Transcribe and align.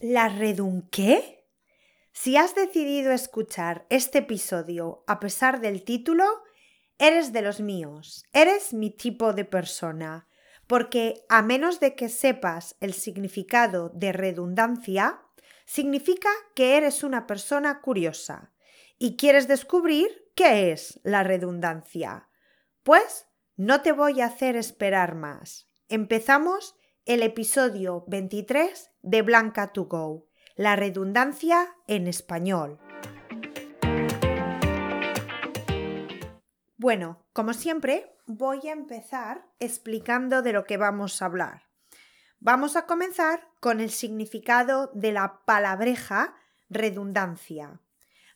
¿La 0.00 0.28
redunqué? 0.28 1.44
Si 2.12 2.36
has 2.36 2.54
decidido 2.54 3.10
escuchar 3.10 3.84
este 3.90 4.18
episodio 4.18 5.02
a 5.08 5.18
pesar 5.18 5.60
del 5.60 5.82
título, 5.82 6.24
eres 6.98 7.32
de 7.32 7.42
los 7.42 7.58
míos, 7.58 8.24
eres 8.32 8.72
mi 8.72 8.90
tipo 8.90 9.32
de 9.32 9.44
persona, 9.44 10.28
porque 10.68 11.24
a 11.28 11.42
menos 11.42 11.80
de 11.80 11.96
que 11.96 12.08
sepas 12.08 12.76
el 12.78 12.94
significado 12.94 13.88
de 13.88 14.12
redundancia, 14.12 15.20
significa 15.66 16.30
que 16.54 16.76
eres 16.76 17.02
una 17.02 17.26
persona 17.26 17.80
curiosa 17.80 18.52
y 19.00 19.16
quieres 19.16 19.48
descubrir 19.48 20.30
qué 20.36 20.70
es 20.70 21.00
la 21.02 21.24
redundancia. 21.24 22.28
Pues 22.84 23.26
no 23.56 23.82
te 23.82 23.90
voy 23.90 24.20
a 24.20 24.26
hacer 24.26 24.54
esperar 24.54 25.16
más. 25.16 25.66
Empezamos 25.88 26.76
el 27.08 27.22
episodio 27.22 28.04
23 28.06 28.90
de 29.00 29.22
Blanca 29.22 29.72
to 29.72 29.86
Go, 29.86 30.28
la 30.56 30.76
redundancia 30.76 31.74
en 31.86 32.06
español. 32.06 32.78
Bueno, 36.76 37.24
como 37.32 37.54
siempre, 37.54 38.14
voy 38.26 38.68
a 38.68 38.72
empezar 38.72 39.46
explicando 39.58 40.42
de 40.42 40.52
lo 40.52 40.64
que 40.64 40.76
vamos 40.76 41.22
a 41.22 41.24
hablar. 41.24 41.62
Vamos 42.40 42.76
a 42.76 42.84
comenzar 42.84 43.48
con 43.58 43.80
el 43.80 43.88
significado 43.88 44.90
de 44.92 45.12
la 45.12 45.40
palabreja 45.46 46.34
redundancia. 46.68 47.80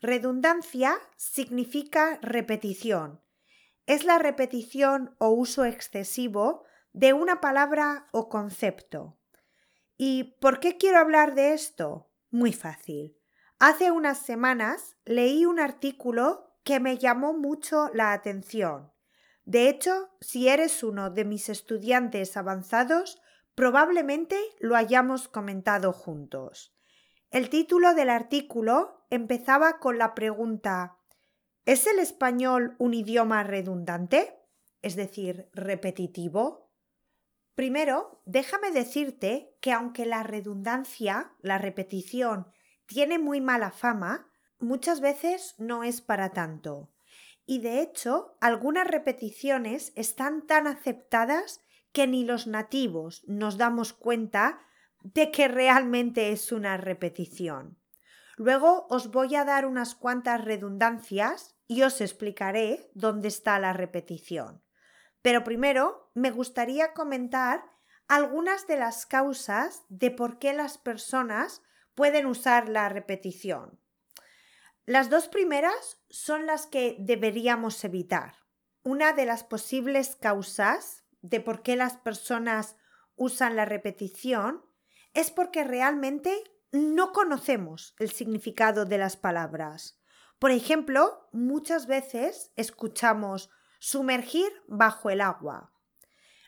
Redundancia 0.01 0.99
significa 1.19 2.19
repetición. 2.23 3.21
Es 3.85 4.05
la 4.05 4.19
repetición 4.19 5.15
o 5.19 5.29
uso 5.29 5.67
excesivo 5.67 6.65
de 6.93 7.13
una 7.13 7.41
palabra 7.41 8.09
o 8.13 8.29
concepto. 8.29 9.19
¿Y 9.97 10.37
por 10.41 10.61
qué 10.61 10.77
quiero 10.77 10.99
hablar 10.99 11.35
de 11.35 11.53
esto? 11.53 12.11
Muy 12.31 12.53
fácil. 12.53 13.17
Hace 13.59 13.91
unas 13.91 14.19
semanas 14.19 14.97
leí 15.05 15.47
un 15.47 15.61
artículo 15.61 16.57
que 16.65 16.81
me 16.81 16.99
llamó 16.99 17.33
mucho 17.33 17.91
la 17.95 18.13
atención. 18.13 18.93
De 19.45 19.69
hecho, 19.69 20.11
si 20.21 20.49
eres 20.49 20.83
uno 20.83 21.11
de 21.11 21.25
mis 21.25 21.49
estudiantes 21.49 22.37
avanzados, 22.37 23.21
probablemente 23.55 24.39
lo 24.61 24.77
hayamos 24.77 25.29
comentado 25.29 25.93
juntos. 25.93 26.75
El 27.31 27.49
título 27.49 27.95
del 27.95 28.11
artículo 28.11 29.07
empezaba 29.11 29.79
con 29.79 29.99
la 29.99 30.15
pregunta 30.15 30.99
¿Es 31.65 31.87
el 31.87 32.01
español 32.01 32.75
un 32.79 32.93
idioma 32.93 33.45
redundante? 33.45 34.37
Es 34.83 34.97
decir, 34.97 35.49
repetitivo. 35.55 36.62
Primero, 37.55 38.23
déjame 38.25 38.71
decirte 38.71 39.55
que 39.61 39.73
aunque 39.73 40.07
la 40.07 40.23
redundancia, 40.23 41.33
la 41.41 41.59
repetición, 41.59 42.47
tiene 42.87 43.19
muy 43.19 43.41
mala 43.41 43.71
fama, 43.71 44.31
muchas 44.59 45.01
veces 45.01 45.55
no 45.59 45.85
es 45.85 46.01
para 46.01 46.31
tanto. 46.31 46.91
Y 47.45 47.61
de 47.61 47.83
hecho, 47.83 48.37
algunas 48.41 48.87
repeticiones 48.87 49.93
están 49.97 50.47
tan 50.47 50.67
aceptadas 50.67 51.61
que 51.93 52.07
ni 52.07 52.25
los 52.25 52.47
nativos 52.47 53.23
nos 53.27 53.59
damos 53.59 53.93
cuenta 53.93 54.61
de 55.03 55.31
que 55.31 55.49
realmente 55.49 56.33
es 56.33 56.53
una 56.53 56.77
repetición. 56.77 57.79
Luego 58.37 58.87
os 58.89 59.11
voy 59.11 59.35
a 59.35 59.45
dar 59.45 59.67
unas 59.67 59.95
cuantas 59.95 60.43
redundancias 60.43 61.55
y 61.67 61.83
os 61.83 62.01
explicaré 62.01 62.91
dónde 62.95 63.29
está 63.29 63.59
la 63.59 63.73
repetición. 63.73 64.62
Pero 65.23 65.45
primero 65.45 66.11
me 66.15 66.31
gustaría 66.31 66.93
comentar 66.93 67.65
algunas 68.09 68.67
de 68.67 68.77
las 68.77 69.07
causas 69.07 69.85
de 69.89 70.11
por 70.11 70.39
qué 70.39 70.53
las 70.53 70.79
personas 70.79 71.63
pueden 71.95 72.27
usar 72.27 72.69
la 72.69 72.89
repetición. 72.89 73.81
Las 74.85 75.11
dos 75.11 75.29
primeras 75.29 76.03
son 76.11 76.47
las 76.47 76.67
que 76.67 76.97
deberíamos 76.99 77.83
evitar. 77.85 78.35
Una 78.83 79.13
de 79.13 79.27
las 79.27 79.45
posibles 79.45 80.17
causas 80.17 81.05
de 81.21 81.41
por 81.41 81.63
qué 81.63 81.77
las 81.77 81.97
personas 81.97 82.77
usan 83.15 83.55
la 83.55 83.65
repetición 83.65 84.65
es 85.15 85.31
porque 85.31 85.63
realmente 85.63 86.43
no 86.73 87.13
conocemos 87.13 87.95
el 87.99 88.11
significado 88.11 88.85
de 88.85 88.99
las 88.99 89.17
palabras. 89.17 90.01
Por 90.39 90.51
ejemplo, 90.51 91.29
muchas 91.33 91.87
veces 91.87 92.51
escuchamos 92.57 93.51
sumergir 93.83 94.49
bajo 94.69 95.11
el 95.11 95.21
agua. 95.21 95.73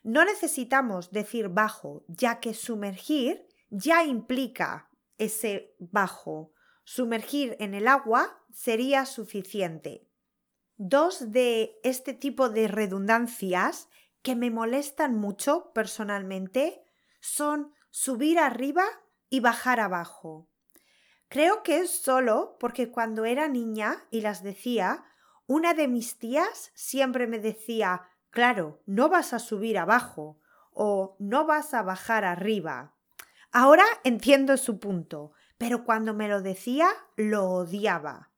No 0.05 0.25
necesitamos 0.25 1.11
decir 1.11 1.49
bajo, 1.49 2.05
ya 2.07 2.39
que 2.39 2.55
sumergir 2.55 3.49
ya 3.71 4.05
implica 4.05 4.89
ese 5.19 5.75
bajo. 5.81 6.53
Sumergir 6.85 7.57
en 7.59 7.75
el 7.75 7.89
agua 7.89 8.41
sería 8.53 9.05
suficiente. 9.05 10.07
Dos 10.77 11.33
de 11.33 11.81
este 11.83 12.15
tipo 12.15 12.51
de 12.51 12.69
redundancias 12.69 13.89
que 14.23 14.37
me 14.37 14.53
molestan 14.53 15.17
mucho 15.17 15.73
personalmente 15.75 16.85
son 17.19 17.75
subir 17.91 18.39
arriba 18.39 18.85
y 19.29 19.41
bajar 19.41 19.81
abajo. 19.81 20.49
Creo 21.27 21.65
que 21.65 21.79
es 21.79 22.01
solo 22.01 22.57
porque 22.61 22.93
cuando 22.93 23.25
era 23.25 23.49
niña 23.49 24.07
y 24.13 24.21
las 24.21 24.45
decía, 24.45 25.05
una 25.47 25.75
de 25.75 25.89
mis 25.89 26.19
tías 26.19 26.71
siempre 26.75 27.27
me 27.27 27.39
decía, 27.39 28.03
claro, 28.31 28.83
no 28.87 29.09
vas 29.09 29.33
a 29.33 29.39
subir 29.39 29.79
abajo 29.79 30.41
o 30.73 31.17
no 31.19 31.47
vas 31.47 31.75
a 31.75 31.83
bajar 31.83 32.25
arriba. 32.25 32.95
Ahora 33.53 33.85
entiendo 34.03 34.57
su 34.57 34.81
punto, 34.81 35.33
pero 35.59 35.85
cuando 35.85 36.15
me 36.15 36.29
lo 36.29 36.43
decía 36.43 36.89
lo 37.17 37.49
odiaba. 37.51 38.33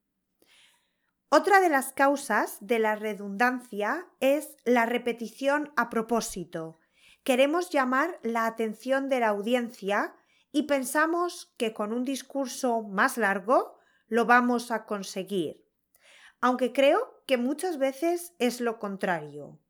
Otra 1.28 1.60
de 1.60 1.68
las 1.68 1.92
causas 1.92 2.58
de 2.60 2.78
la 2.78 2.94
redundancia 2.94 4.06
es 4.20 4.56
la 4.64 4.86
repetición 4.86 5.72
a 5.76 5.90
propósito, 5.90 6.78
queremos 7.26 7.70
llamar 7.70 8.20
la 8.22 8.46
atención 8.46 9.08
de 9.08 9.18
la 9.18 9.28
audiencia 9.28 10.14
y 10.52 10.62
pensamos 10.62 11.52
que 11.58 11.72
con 11.74 11.92
un 11.92 12.04
discurso 12.04 12.82
más 12.82 13.18
largo 13.18 13.76
lo 14.06 14.26
vamos 14.26 14.70
a 14.70 14.84
conseguir. 14.84 15.65
Aunque 16.40 16.72
creo 16.72 17.22
que 17.26 17.36
muchas 17.36 17.78
veces 17.78 18.34
es 18.38 18.60
lo 18.60 18.78
contrario. 18.78 19.60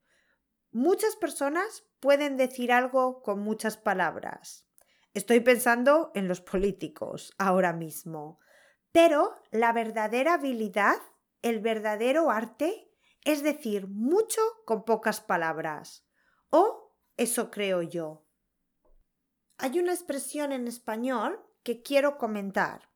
Muchas 0.70 1.16
personas 1.16 1.84
pueden 2.00 2.36
decir 2.36 2.72
algo 2.72 3.22
con 3.22 3.40
muchas 3.40 3.76
palabras. 3.76 4.68
Estoy 5.14 5.40
pensando 5.40 6.10
en 6.14 6.28
los 6.28 6.40
políticos 6.40 7.32
ahora 7.38 7.72
mismo. 7.72 8.38
Pero 8.92 9.34
la 9.50 9.72
verdadera 9.72 10.34
habilidad, 10.34 10.96
el 11.42 11.60
verdadero 11.60 12.30
arte, 12.30 12.90
es 13.24 13.42
decir 13.42 13.88
mucho 13.88 14.40
con 14.66 14.84
pocas 14.84 15.20
palabras. 15.20 16.06
O 16.50 16.94
eso 17.16 17.50
creo 17.50 17.82
yo. 17.82 18.26
Hay 19.58 19.78
una 19.78 19.92
expresión 19.92 20.52
en 20.52 20.68
español 20.68 21.42
que 21.62 21.82
quiero 21.82 22.18
comentar. 22.18 22.90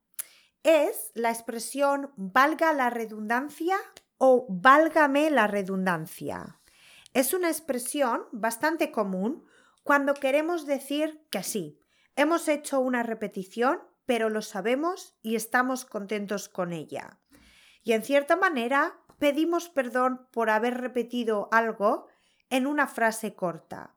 Es 0.63 1.11
la 1.15 1.31
expresión 1.31 2.11
valga 2.17 2.71
la 2.73 2.89
redundancia 2.89 3.77
o 4.17 4.45
válgame 4.47 5.31
la 5.31 5.47
redundancia. 5.47 6.59
Es 7.13 7.33
una 7.33 7.49
expresión 7.49 8.25
bastante 8.31 8.91
común 8.91 9.43
cuando 9.83 10.13
queremos 10.13 10.67
decir 10.67 11.25
que 11.31 11.41
sí, 11.41 11.79
hemos 12.15 12.47
hecho 12.47 12.79
una 12.79 13.01
repetición, 13.01 13.79
pero 14.05 14.29
lo 14.29 14.43
sabemos 14.43 15.17
y 15.23 15.35
estamos 15.35 15.85
contentos 15.85 16.47
con 16.47 16.73
ella. 16.73 17.19
Y 17.83 17.93
en 17.93 18.03
cierta 18.03 18.35
manera 18.35 18.99
pedimos 19.17 19.69
perdón 19.69 20.27
por 20.31 20.51
haber 20.51 20.79
repetido 20.79 21.49
algo 21.51 22.07
en 22.51 22.67
una 22.67 22.85
frase 22.85 23.33
corta. 23.33 23.95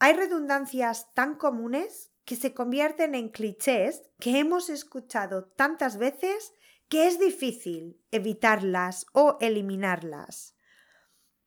Hay 0.00 0.14
redundancias 0.14 1.14
tan 1.14 1.36
comunes 1.36 2.12
que 2.26 2.36
se 2.36 2.52
convierten 2.52 3.14
en 3.14 3.30
clichés 3.30 4.02
que 4.18 4.38
hemos 4.38 4.68
escuchado 4.68 5.44
tantas 5.44 5.96
veces 5.96 6.52
que 6.88 7.06
es 7.06 7.18
difícil 7.18 8.04
evitarlas 8.10 9.06
o 9.12 9.38
eliminarlas. 9.40 10.56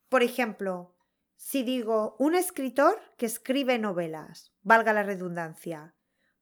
Por 0.07 0.23
ejemplo, 0.23 0.95
si 1.35 1.63
digo 1.63 2.15
un 2.17 2.33
escritor 2.33 2.99
que 3.17 3.25
escribe 3.25 3.77
novelas, 3.77 4.53
valga 4.61 4.93
la 4.93 5.03
redundancia, 5.03 5.95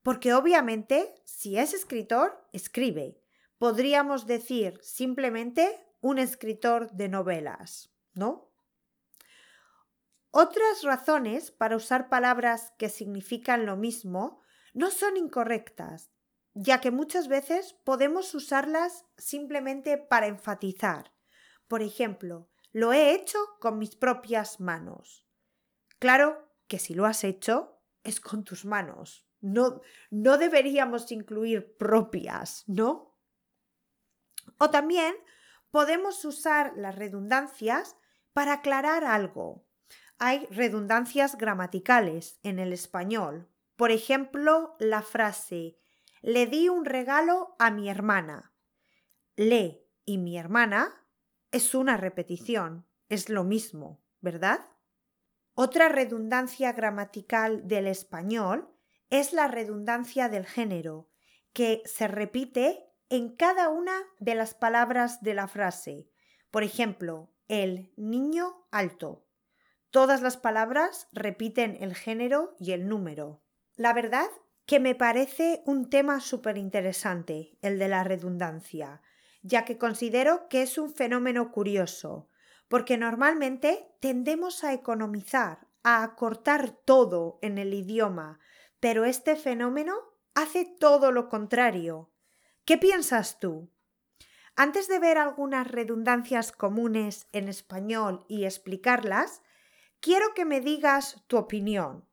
porque 0.03 0.33
obviamente 0.33 1.15
si 1.25 1.57
es 1.57 1.73
escritor, 1.73 2.47
escribe. 2.53 3.19
Podríamos 3.57 4.27
decir 4.27 4.79
simplemente 4.83 5.83
un 5.99 6.19
escritor 6.19 6.91
de 6.91 7.09
novelas, 7.09 7.91
¿no? 8.13 8.51
Otras 10.31 10.83
razones 10.83 11.51
para 11.51 11.75
usar 11.75 12.09
palabras 12.09 12.73
que 12.77 12.89
significan 12.89 13.65
lo 13.65 13.75
mismo 13.75 14.41
no 14.73 14.91
son 14.91 15.17
incorrectas, 15.17 16.11
ya 16.53 16.81
que 16.81 16.91
muchas 16.91 17.27
veces 17.27 17.75
podemos 17.83 18.33
usarlas 18.33 19.05
simplemente 19.17 19.97
para 19.97 20.27
enfatizar. 20.27 21.13
Por 21.67 21.81
ejemplo, 21.81 22.49
lo 22.71 22.93
he 22.93 23.13
hecho 23.13 23.39
con 23.59 23.77
mis 23.77 23.95
propias 23.95 24.59
manos. 24.59 25.25
Claro 25.99 26.51
que 26.67 26.79
si 26.79 26.93
lo 26.93 27.05
has 27.05 27.23
hecho 27.23 27.81
es 28.03 28.19
con 28.19 28.43
tus 28.43 28.65
manos, 28.65 29.27
No, 29.39 29.81
no 30.09 30.37
deberíamos 30.37 31.11
incluir 31.11 31.77
propias, 31.77 32.63
¿no? 32.67 33.15
O 34.57 34.71
también 34.71 35.15
podemos 35.69 36.25
usar 36.25 36.73
las 36.75 36.95
redundancias 36.95 37.95
para 38.33 38.53
aclarar 38.53 39.03
algo. 39.03 39.66
Hay 40.19 40.47
redundancias 40.49 41.37
gramaticales 41.37 42.39
en 42.43 42.59
el 42.59 42.73
español. 42.73 43.47
Por 43.75 43.91
ejemplo, 43.91 44.75
la 44.79 45.01
frase 45.03 45.77
le 46.21 46.47
di 46.47 46.69
un 46.69 46.85
regalo 46.85 47.55
a 47.59 47.69
mi 47.69 47.89
hermana. 47.89 48.53
Le 49.35 49.87
y 50.05 50.17
mi 50.17 50.37
hermana 50.37 51.05
es 51.51 51.75
una 51.75 51.97
repetición, 51.97 52.87
es 53.09 53.29
lo 53.29 53.43
mismo, 53.43 54.01
¿verdad? 54.19 54.65
Otra 55.53 55.89
redundancia 55.89 56.73
gramatical 56.73 57.67
del 57.67 57.87
español 57.87 58.69
es 59.09 59.33
la 59.33 59.47
redundancia 59.47 60.29
del 60.29 60.45
género, 60.45 61.09
que 61.53 61.81
se 61.85 62.07
repite 62.07 62.87
en 63.09 63.35
cada 63.35 63.69
una 63.69 64.03
de 64.19 64.35
las 64.35 64.53
palabras 64.53 65.21
de 65.21 65.33
la 65.33 65.47
frase. 65.47 66.09
Por 66.51 66.63
ejemplo, 66.63 67.31
el 67.47 67.93
niño 67.95 68.67
alto. 68.71 69.26
Todas 69.91 70.21
las 70.21 70.37
palabras 70.37 71.07
repiten 71.13 71.77
el 71.79 71.95
género 71.95 72.55
y 72.59 72.71
el 72.71 72.87
número. 72.87 73.41
La 73.75 73.93
verdad 73.93 74.27
que 74.65 74.79
me 74.79 74.95
parece 74.95 75.61
un 75.65 75.89
tema 75.89 76.19
súper 76.19 76.57
interesante, 76.57 77.57
el 77.61 77.79
de 77.79 77.87
la 77.87 78.03
redundancia, 78.03 79.01
ya 79.41 79.63
que 79.63 79.77
considero 79.77 80.49
que 80.49 80.61
es 80.61 80.77
un 80.77 80.93
fenómeno 80.93 81.51
curioso, 81.51 82.27
porque 82.67 82.97
normalmente 82.97 83.87
tendemos 84.01 84.65
a 84.65 84.73
economizar, 84.73 85.67
a 85.83 86.03
acortar 86.03 86.71
todo 86.71 87.39
en 87.41 87.57
el 87.57 87.73
idioma, 87.73 88.39
pero 88.81 89.05
este 89.05 89.37
fenómeno 89.37 89.95
hace 90.35 90.65
todo 90.65 91.13
lo 91.13 91.29
contrario. 91.29 92.11
¿Qué 92.65 92.77
piensas 92.77 93.39
tú? 93.39 93.71
Antes 94.57 94.89
de 94.89 94.99
ver 94.99 95.17
algunas 95.17 95.67
redundancias 95.67 96.51
comunes 96.51 97.27
en 97.31 97.47
español 97.47 98.25
y 98.27 98.43
explicarlas, 98.43 99.41
quiero 99.99 100.33
que 100.35 100.45
me 100.45 100.61
digas 100.61 101.23
tu 101.27 101.37
opinión. 101.37 102.05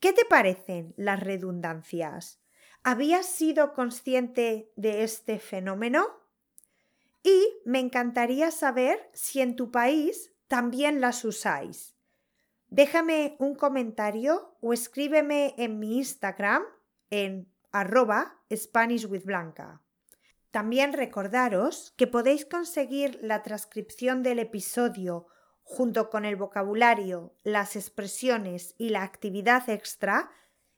¿Qué 0.00 0.12
te 0.12 0.24
parecen 0.24 0.94
las 0.96 1.20
redundancias? 1.20 2.40
¿Habías 2.82 3.26
sido 3.26 3.72
consciente 3.74 4.72
de 4.76 5.04
este 5.04 5.38
fenómeno? 5.38 6.06
Y 7.22 7.48
me 7.64 7.78
encantaría 7.78 8.50
saber 8.50 9.10
si 9.12 9.40
en 9.40 9.54
tu 9.54 9.70
país 9.70 10.32
también 10.48 11.00
las 11.00 11.24
usáis. 11.24 11.94
Déjame 12.68 13.36
un 13.38 13.54
comentario 13.54 14.56
o 14.60 14.72
escríbeme 14.72 15.54
en 15.58 15.78
mi 15.78 15.98
Instagram 15.98 16.64
en 17.10 17.52
arroba 17.70 18.40
Spanish. 18.54 19.06
También 20.50 20.92
recordaros 20.92 21.94
que 21.96 22.06
podéis 22.06 22.44
conseguir 22.44 23.18
la 23.22 23.42
transcripción 23.42 24.22
del 24.22 24.38
episodio 24.38 25.26
junto 25.62 26.10
con 26.10 26.24
el 26.24 26.36
vocabulario, 26.36 27.34
las 27.42 27.76
expresiones 27.76 28.74
y 28.78 28.90
la 28.90 29.02
actividad 29.02 29.68
extra, 29.70 30.30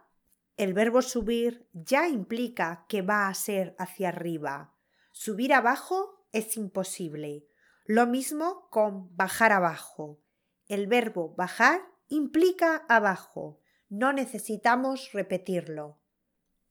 El 0.58 0.74
verbo 0.74 1.02
subir 1.02 1.68
ya 1.74 2.08
implica 2.08 2.86
que 2.88 3.02
va 3.02 3.28
a 3.28 3.34
ser 3.34 3.76
hacia 3.80 4.10
arriba. 4.10 4.76
Subir 5.12 5.54
abajo 5.54 6.26
es 6.32 6.58
imposible. 6.58 7.48
Lo 7.86 8.06
mismo 8.06 8.68
con 8.70 9.16
bajar 9.16 9.52
abajo. 9.52 10.22
El 10.68 10.88
verbo 10.88 11.34
bajar 11.36 11.82
implica 12.08 12.86
abajo. 12.88 13.60
No 13.90 14.14
necesitamos 14.14 15.12
repetirlo. 15.14 16.00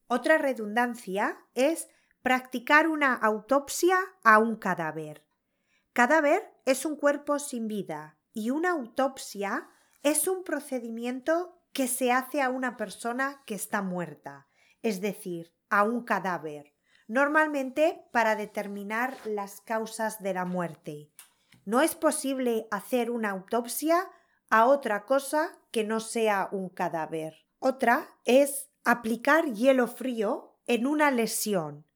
Otra 0.07 0.39
redundancia 0.39 1.39
es 1.55 1.89
practicar 2.23 2.89
una 2.89 3.15
autopsia 3.15 3.99
a 4.23 4.39
un 4.39 4.57
cadáver. 4.57 5.25
Cadáver 5.93 6.43
es 6.67 6.87
un 6.87 6.95
cuerpo 6.95 7.41
sin 7.41 7.67
vida 7.67 8.17
y 8.33 8.51
una 8.51 8.71
autopsia 8.71 9.69
es 10.03 10.29
un 10.29 10.45
procedimiento 10.45 11.61
que 11.73 11.89
se 11.89 12.13
hace 12.13 12.43
a 12.43 12.49
una 12.49 12.77
persona 12.77 13.43
que 13.45 13.57
está 13.57 13.83
muerta, 13.83 14.49
es 14.83 15.01
decir, 15.01 15.53
a 15.69 15.83
un 15.83 16.05
cadáver, 16.05 16.75
normalmente 17.09 18.05
para 18.13 18.37
determinar 18.37 19.17
las 19.25 19.61
causas 19.61 20.23
de 20.23 20.35
la 20.35 20.45
muerte. 20.45 21.11
No 21.65 21.81
es 21.81 21.97
posible 21.97 22.69
hacer 22.71 23.11
una 23.11 23.31
autopsia 23.31 24.09
a 24.49 24.67
otra 24.67 25.05
cosa 25.05 25.59
que 25.73 25.85
no 25.85 25.99
sea 25.99 26.49
un 26.53 26.69
cadáver. 26.69 27.35
Otra 27.59 28.09
es 28.25 28.71
aplicar 28.85 29.53
hielo 29.53 29.87
frío 29.87 30.57
en 30.67 30.87
una 30.87 31.11
lesión. 31.11 31.87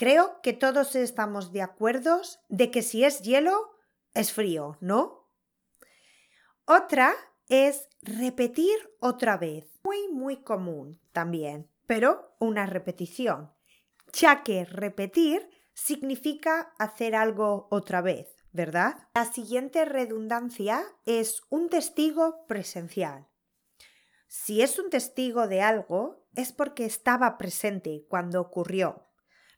Creo 0.00 0.40
que 0.40 0.54
todos 0.54 0.96
estamos 0.96 1.52
de 1.52 1.60
acuerdo 1.60 2.22
de 2.48 2.70
que 2.70 2.80
si 2.80 3.04
es 3.04 3.20
hielo, 3.20 3.76
es 4.14 4.32
frío, 4.32 4.78
¿no? 4.80 5.28
Otra 6.64 7.12
es 7.50 7.86
repetir 8.00 8.74
otra 9.00 9.36
vez. 9.36 9.66
Muy, 9.84 10.08
muy 10.08 10.38
común 10.38 10.98
también, 11.12 11.68
pero 11.86 12.34
una 12.38 12.64
repetición, 12.64 13.52
ya 14.14 14.42
que 14.42 14.64
repetir 14.64 15.50
significa 15.74 16.72
hacer 16.78 17.14
algo 17.14 17.68
otra 17.70 18.00
vez, 18.00 18.34
¿verdad? 18.52 19.06
La 19.14 19.30
siguiente 19.30 19.84
redundancia 19.84 20.82
es 21.04 21.42
un 21.50 21.68
testigo 21.68 22.46
presencial. 22.46 23.28
Si 24.28 24.62
es 24.62 24.78
un 24.78 24.88
testigo 24.88 25.46
de 25.46 25.60
algo, 25.60 26.26
es 26.36 26.54
porque 26.54 26.86
estaba 26.86 27.36
presente 27.36 28.06
cuando 28.08 28.40
ocurrió. 28.40 29.09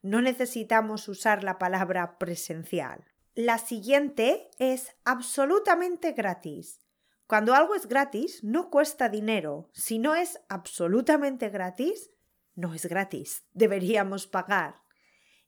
No 0.03 0.21
necesitamos 0.21 1.09
usar 1.09 1.43
la 1.45 1.59
palabra 1.59 2.19
presencial. 2.19 3.05
La 3.35 3.59
siguiente 3.59 4.51
es 4.59 4.95
absolutamente 5.05 6.13
gratis. 6.13 6.81
Cuando 7.27 7.55
algo 7.55 7.75
es 7.75 7.87
gratis, 7.87 8.45
no 8.45 8.69
cuesta 8.69 9.09
dinero. 9.09 9.71
Si 9.73 9.99
no 9.99 10.15
es 10.15 10.41
absolutamente 10.49 11.49
gratis, 11.49 12.11
no 12.55 12.75
es 12.75 12.85
gratis. 12.87 13.45
Deberíamos 13.55 14.27
pagar. 14.27 14.83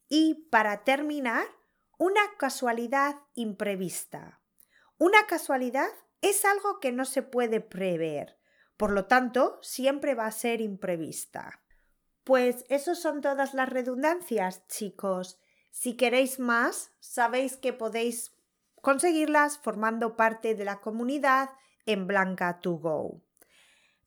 Y 0.09 0.47
para 0.51 0.85
terminar, 0.85 1.45
una 1.99 2.23
casualidad 2.39 3.17
imprevista. 3.35 4.41
Una 4.97 5.27
casualidad 5.27 5.91
es 6.23 6.45
algo 6.45 6.81
que 6.81 6.93
no 6.93 7.05
se 7.05 7.23
puede 7.23 7.61
prever 7.61 8.39
por 8.77 8.91
lo 8.91 9.07
tanto, 9.07 9.59
siempre 9.63 10.15
va 10.15 10.27
a 10.27 10.33
ser 10.33 10.61
imprevista. 10.61 11.61
Pues 12.25 12.65
eso 12.71 12.95
son 12.95 13.21
todas 13.21 13.53
las 13.53 13.69
redundancias, 13.69 14.67
chicos. 14.67 15.39
Si 15.71 15.97
queréis 15.97 16.39
más, 16.39 16.93
sabéis 16.99 17.59
que 17.59 17.75
podéis 17.75 18.33
conseguirlas 18.81 19.59
formando 19.59 20.17
parte 20.17 20.55
de 20.55 20.65
la 20.65 20.81
comunidad 20.81 21.51
en 21.85 22.07
Blanca 22.07 22.61
to 22.61 22.73
Go. 22.73 23.23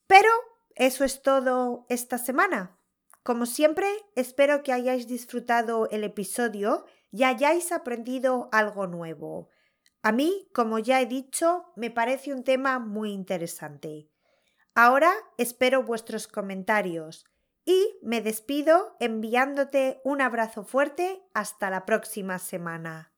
Pero 0.07 0.29
eso 0.75 1.03
es 1.03 1.21
todo 1.21 1.85
esta 1.89 2.17
semana. 2.17 2.79
Como 3.21 3.45
siempre, 3.45 3.87
espero 4.15 4.63
que 4.63 4.71
hayáis 4.73 5.07
disfrutado 5.07 5.87
el 5.89 6.03
episodio 6.03 6.85
y 7.11 7.23
hayáis 7.23 7.71
aprendido 7.71 8.49
algo 8.51 8.87
nuevo. 8.87 9.49
A 10.01 10.11
mí, 10.11 10.47
como 10.53 10.79
ya 10.79 11.01
he 11.01 11.05
dicho, 11.05 11.65
me 11.75 11.91
parece 11.91 12.33
un 12.33 12.43
tema 12.43 12.79
muy 12.79 13.11
interesante. 13.11 14.09
Ahora 14.73 15.11
espero 15.37 15.83
vuestros 15.83 16.27
comentarios 16.27 17.25
y 17.67 17.99
me 18.01 18.21
despido 18.21 18.95
enviándote 19.01 19.99
un 20.05 20.21
abrazo 20.21 20.63
fuerte 20.63 21.21
hasta 21.33 21.69
la 21.69 21.85
próxima 21.85 22.39
semana. 22.39 23.11